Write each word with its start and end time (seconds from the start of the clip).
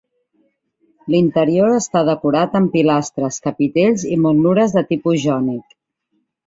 L'interior 1.15 1.73
està 1.75 2.03
decorat 2.09 2.57
amb 2.61 2.73
pilastres, 2.79 3.41
capitells 3.51 4.09
i 4.17 4.19
motlures 4.27 4.79
de 4.79 4.89
tipus 4.95 5.27
jònic. 5.29 5.81